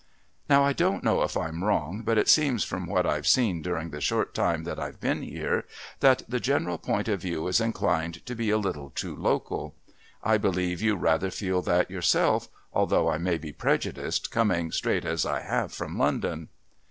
[0.49, 3.91] "Now, I don't know if I'm wrong, but it seems from what I've seen during
[3.91, 5.65] the short time that I've been here
[5.99, 9.75] that the general point of view is inclined to be a little too local.
[10.23, 15.23] I believe you rather feel that yourself, although I may be prejudiced, coming straight as
[15.23, 16.49] I have from London."